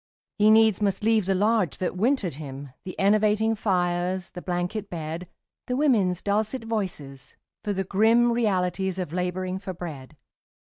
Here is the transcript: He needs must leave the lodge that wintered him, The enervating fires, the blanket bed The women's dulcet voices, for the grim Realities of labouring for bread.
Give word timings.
He 0.39 0.49
needs 0.49 0.81
must 0.81 1.03
leave 1.03 1.27
the 1.27 1.35
lodge 1.35 1.77
that 1.77 1.95
wintered 1.95 2.33
him, 2.33 2.69
The 2.85 2.99
enervating 2.99 3.53
fires, 3.53 4.31
the 4.31 4.41
blanket 4.41 4.89
bed 4.89 5.27
The 5.67 5.75
women's 5.75 6.23
dulcet 6.23 6.63
voices, 6.63 7.35
for 7.63 7.71
the 7.71 7.83
grim 7.83 8.31
Realities 8.31 8.97
of 8.97 9.13
labouring 9.13 9.59
for 9.59 9.73
bread. 9.75 10.17